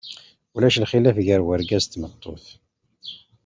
Ulac 0.55 0.75
lxilaf 0.83 1.17
gar 1.27 1.41
wergaz 1.47 1.85
d 1.85 1.89
tmeṭṭut. 1.89 2.45